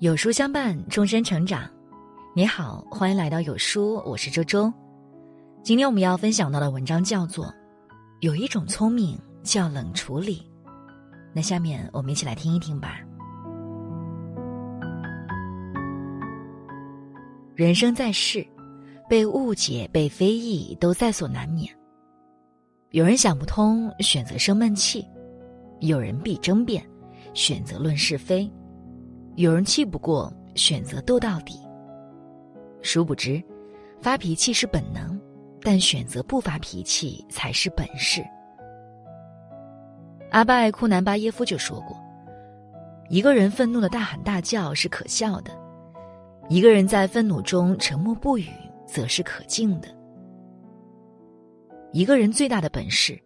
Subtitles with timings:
[0.00, 1.68] 有书相伴，终身成长。
[2.34, 4.72] 你好，欢迎来到有书，我是周周。
[5.62, 7.44] 今天我们要分享到的文章叫做
[8.20, 10.38] 《有一种聪明叫冷处理》。
[11.34, 12.98] 那下面我们一起来听一听吧。
[17.54, 18.42] 人生在世，
[19.06, 21.70] 被误解、被非议都在所难免。
[22.92, 25.02] 有人想不通，选择生闷气；
[25.80, 26.82] 有人必争辩，
[27.34, 28.50] 选择论是非。
[29.40, 31.58] 有人气不过，选择斗到底。
[32.82, 33.42] 殊不知，
[33.98, 35.18] 发脾气是本能，
[35.62, 38.22] 但选择不发脾气才是本事。
[40.30, 41.96] 阿拜库南巴耶夫就说过
[43.08, 45.50] ：“一个人愤怒的大喊大叫是可笑的，
[46.50, 48.46] 一个人在愤怒中沉默不语
[48.86, 49.88] 则是可敬的。
[51.92, 53.18] 一个人最大的本事，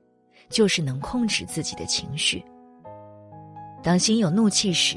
[0.48, 2.40] 就是能控制自己的情绪。
[3.82, 4.96] 当心有怒气时。”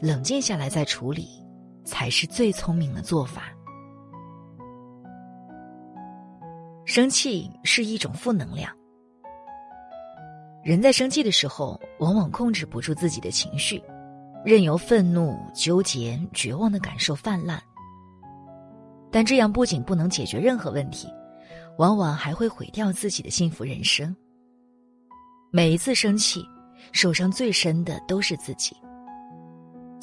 [0.00, 1.28] 冷静下来再处理，
[1.84, 3.44] 才是最聪明的做法。
[6.84, 8.72] 生气是一种负能量，
[10.62, 13.82] 人在生气的时候，往往控制不住自己的情绪，
[14.44, 17.60] 任由愤怒、纠结、绝望的感受泛滥。
[19.10, 21.08] 但这样不仅不能解决任何问题，
[21.78, 24.14] 往往还会毁掉自己的幸福人生。
[25.50, 26.44] 每一次生气，
[26.92, 28.76] 受伤最深的都是自己。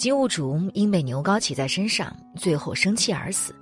[0.04, 3.56] 金兀术因被牛皋骑在身上，最后生气而死。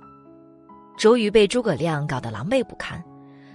[0.98, 3.00] 周瑜被诸葛亮搞得狼狈不堪，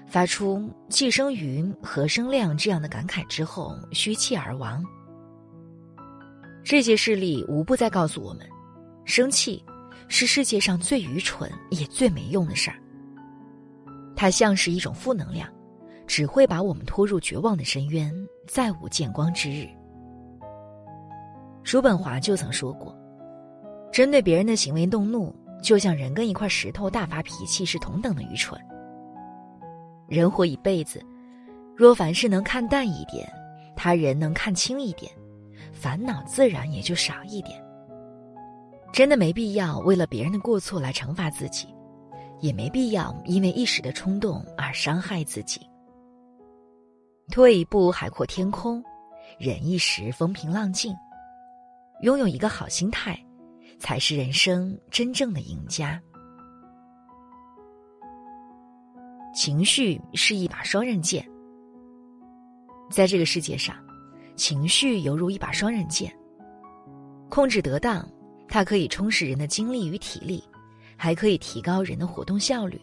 [0.08, 4.82] 发出“既生瑜，何生亮”这样的感慨之后，虚气而亡。
[6.64, 8.48] 这些事例无不在告诉我们：
[9.04, 9.62] 生气
[10.08, 12.78] 是世界上最愚蠢也最没用的事儿。
[14.16, 15.50] 它像是一种负能量，
[16.08, 18.16] 只会把我们拖入绝望的深渊，
[18.48, 19.68] 再无见光之日。
[21.68, 22.98] 叔本华就曾说过
[23.92, 28.58] ：“针对别人的行为动怒，就像人跟一块石头大发脾气是同等的愚蠢。
[30.08, 31.06] 人活一辈子，
[31.76, 33.30] 若凡事能看淡一点，
[33.76, 35.12] 他人能看清一点，
[35.74, 37.62] 烦恼自然也就少一点。
[38.94, 41.68] 真的没必要为了别人的过错来惩罚自己，
[42.40, 45.60] 也没必要因为一时的冲动而伤害自己。
[47.30, 48.82] 退一步海阔天空，
[49.38, 50.96] 忍一时风平浪静。”
[52.02, 53.18] 拥有一个好心态，
[53.80, 56.00] 才是人生真正的赢家。
[59.34, 61.28] 情绪是一把双刃剑，
[62.90, 63.76] 在这个世界上，
[64.36, 66.12] 情绪犹如一把双刃剑。
[67.30, 68.08] 控制得当，
[68.48, 70.44] 它可以充实人的精力与体力，
[70.96, 72.80] 还可以提高人的活动效率；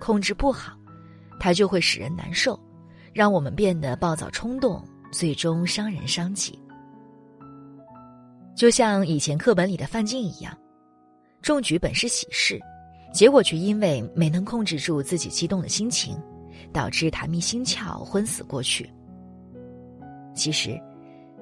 [0.00, 0.76] 控制不好，
[1.38, 2.58] 它就会使人难受，
[3.12, 6.58] 让我们变得暴躁冲动，最终伤人伤己。
[8.56, 10.56] 就像以前课本里的范进一样，
[11.42, 12.58] 中举本是喜事，
[13.12, 16.18] 结果却因为没能控制住自己激动的心情，
[16.72, 18.90] 导致痰迷心窍，昏死过去。
[20.34, 20.80] 其实，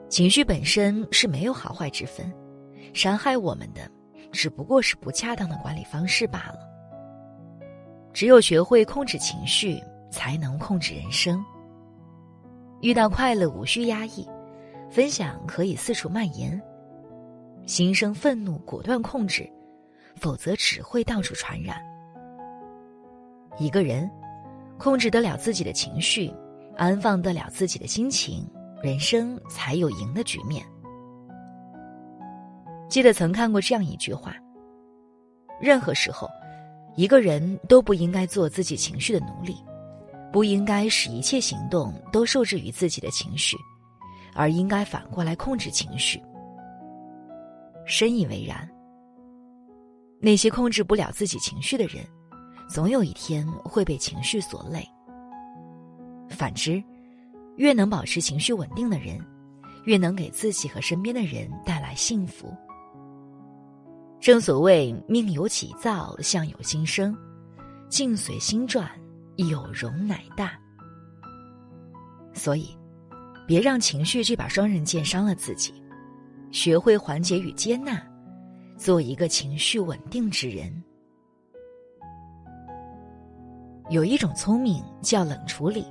[0.09, 2.29] 情绪本身是没有好坏之分，
[2.93, 3.89] 伤害我们的
[4.33, 6.59] 只不过是不恰当的管理方式罢了。
[8.13, 11.45] 只有学会控制情绪，才能控制人生。
[12.81, 14.29] 遇到快乐无需压抑，
[14.91, 16.61] 分享可以四处蔓延。
[17.67, 19.51] 心生愤怒，果断控制，
[20.17, 21.77] 否则只会到处传染。
[23.59, 24.11] 一个人
[24.79, 26.33] 控制得了自己的情绪，
[26.77, 28.47] 安放得了自己的心情，
[28.83, 30.65] 人生才有赢的局面。
[32.89, 34.35] 记得曾看过这样一句话：
[35.61, 36.29] 任何时候，
[36.97, 39.57] 一个人都不应该做自己情绪的奴隶，
[40.31, 43.57] 不应该使一切行动都受制于自己的情绪，
[44.35, 46.21] 而应该反过来控制情绪。
[47.87, 48.69] 深以为然。
[50.21, 52.05] 那些控制不了自己情绪的人，
[52.69, 54.89] 总有一天会被情绪所累。
[56.31, 56.83] 反之，
[57.57, 59.21] 越能保持情绪稳定的人，
[59.85, 62.53] 越能给自己和身边的人带来幸福。
[64.19, 67.15] 正所谓“命由己造，相由心生，
[67.91, 68.91] 境随心转，
[69.37, 70.59] 有容乃大”。
[72.33, 72.75] 所以，
[73.47, 75.75] 别让情绪这把双刃剑伤了自己。
[76.55, 78.01] 学会缓解与接纳，
[78.77, 80.73] 做一个情绪稳定之人。
[83.91, 85.85] 有一种聪明叫冷处理。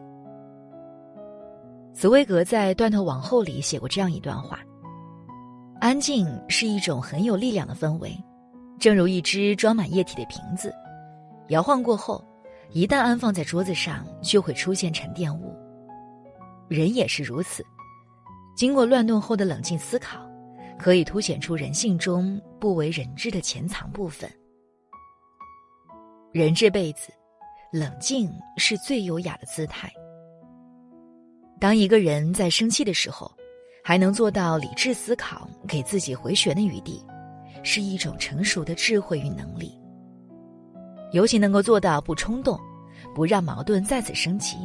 [1.93, 4.61] 茨威格在《断头往后》里写过这样一段话：
[5.81, 8.17] 安静是一种很有力量的氛围，
[8.79, 10.73] 正如一只装满液体的瓶子，
[11.49, 12.23] 摇晃过后，
[12.71, 15.53] 一旦安放在桌子上，就会出现沉淀物。
[16.69, 17.65] 人也是如此，
[18.55, 20.22] 经过乱动后的冷静思考。
[20.83, 24.29] 可以凸显出人性中不为人知的潜藏部分。
[26.33, 27.09] 人这辈子，
[27.71, 29.89] 冷静是最优雅的姿态。
[31.57, 33.31] 当一个人在生气的时候，
[33.81, 37.01] 还能做到理智思考，给自己回旋的余地，
[37.63, 39.79] 是一种成熟的智慧与能力。
[41.13, 42.59] 尤其能够做到不冲动，
[43.15, 44.57] 不让矛盾再次升级，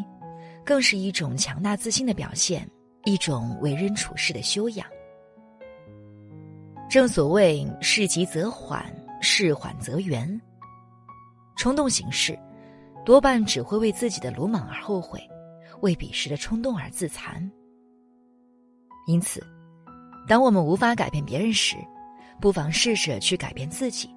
[0.64, 2.68] 更是一种强大自信的表现，
[3.04, 4.84] 一种为人处事的修养。
[6.88, 8.82] 正所谓“事急则缓，
[9.20, 10.40] 事缓则圆”。
[11.54, 12.38] 冲动行事，
[13.04, 15.20] 多半只会为自己的鲁莽而后悔。
[15.82, 17.48] 为彼时的冲动而自残。
[19.06, 19.40] 因此，
[20.26, 21.76] 当我们无法改变别人时，
[22.40, 24.08] 不妨试着去改变自己，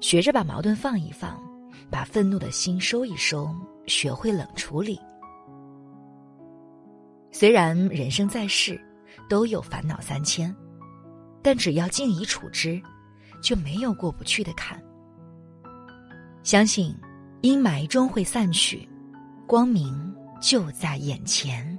[0.00, 1.40] 学着把矛盾放一放，
[1.90, 3.48] 把愤怒的心收一收，
[3.86, 5.00] 学会冷处理。
[7.30, 8.78] 虽然人生在世，
[9.30, 10.54] 都有烦恼三千，
[11.46, 12.82] 但只要静以处之，
[13.40, 14.82] 就没有过不去的坎。
[16.42, 16.92] 相信
[17.40, 18.88] 阴霾终会散去，
[19.46, 20.12] 光明。
[20.40, 21.78] 就在眼前。